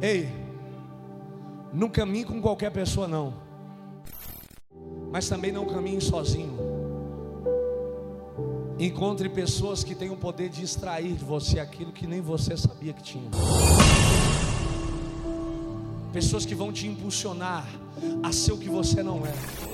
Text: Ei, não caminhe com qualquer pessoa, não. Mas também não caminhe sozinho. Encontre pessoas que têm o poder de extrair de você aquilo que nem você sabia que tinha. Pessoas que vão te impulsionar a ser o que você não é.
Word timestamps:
Ei, 0.00 0.28
não 1.72 1.88
caminhe 1.88 2.24
com 2.24 2.40
qualquer 2.40 2.70
pessoa, 2.70 3.08
não. 3.08 3.34
Mas 5.10 5.28
também 5.28 5.50
não 5.50 5.66
caminhe 5.66 6.00
sozinho. 6.00 6.56
Encontre 8.78 9.28
pessoas 9.28 9.82
que 9.82 9.96
têm 9.96 10.10
o 10.10 10.16
poder 10.16 10.50
de 10.50 10.62
extrair 10.62 11.14
de 11.14 11.24
você 11.24 11.58
aquilo 11.58 11.90
que 11.90 12.06
nem 12.06 12.20
você 12.20 12.56
sabia 12.56 12.92
que 12.92 13.02
tinha. 13.02 13.28
Pessoas 16.12 16.46
que 16.46 16.54
vão 16.54 16.72
te 16.72 16.86
impulsionar 16.86 17.66
a 18.22 18.30
ser 18.32 18.52
o 18.52 18.58
que 18.58 18.68
você 18.68 19.02
não 19.02 19.26
é. 19.26 19.67